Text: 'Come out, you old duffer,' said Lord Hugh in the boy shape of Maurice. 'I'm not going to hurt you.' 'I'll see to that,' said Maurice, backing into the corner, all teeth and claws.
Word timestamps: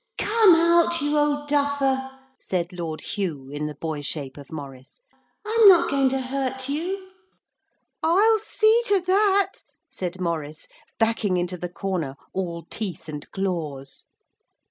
'Come 0.17 0.55
out, 0.55 0.99
you 0.99 1.15
old 1.15 1.47
duffer,' 1.47 2.09
said 2.39 2.73
Lord 2.73 3.01
Hugh 3.01 3.51
in 3.51 3.67
the 3.67 3.75
boy 3.75 4.01
shape 4.01 4.35
of 4.35 4.51
Maurice. 4.51 4.99
'I'm 5.45 5.69
not 5.69 5.91
going 5.91 6.09
to 6.09 6.19
hurt 6.19 6.67
you.' 6.67 7.11
'I'll 8.01 8.39
see 8.39 8.81
to 8.87 8.99
that,' 9.01 9.61
said 9.91 10.19
Maurice, 10.19 10.67
backing 10.97 11.37
into 11.37 11.55
the 11.55 11.69
corner, 11.69 12.15
all 12.33 12.63
teeth 12.63 13.07
and 13.09 13.29
claws. 13.29 14.05